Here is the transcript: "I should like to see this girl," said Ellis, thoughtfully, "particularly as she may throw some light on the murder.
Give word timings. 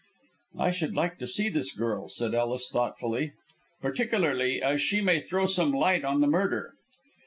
"I 0.57 0.71
should 0.71 0.95
like 0.95 1.19
to 1.19 1.27
see 1.27 1.47
this 1.47 1.71
girl," 1.77 2.09
said 2.09 2.33
Ellis, 2.33 2.71
thoughtfully, 2.71 3.33
"particularly 3.83 4.59
as 4.59 4.81
she 4.81 4.99
may 4.99 5.21
throw 5.21 5.45
some 5.45 5.71
light 5.71 6.03
on 6.03 6.21
the 6.21 6.27
murder. 6.27 6.73